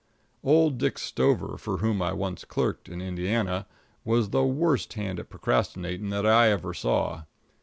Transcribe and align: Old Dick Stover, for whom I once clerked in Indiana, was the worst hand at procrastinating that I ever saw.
Old 0.43 0.79
Dick 0.79 0.97
Stover, 0.97 1.59
for 1.59 1.77
whom 1.77 2.01
I 2.01 2.11
once 2.11 2.43
clerked 2.43 2.89
in 2.89 3.01
Indiana, 3.03 3.67
was 4.03 4.31
the 4.31 4.43
worst 4.43 4.93
hand 4.93 5.19
at 5.19 5.29
procrastinating 5.29 6.09
that 6.09 6.25
I 6.25 6.49
ever 6.49 6.73
saw. 6.73 7.25